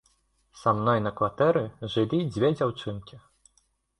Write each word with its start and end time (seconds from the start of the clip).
Са 0.59 0.71
мной 0.77 1.01
на 1.07 1.09
кватэры 1.19 1.61
жылі 1.95 2.21
дзве 2.33 2.51
дзяўчынкі. 2.57 3.21